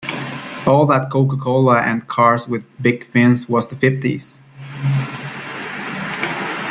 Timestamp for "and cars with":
1.81-2.63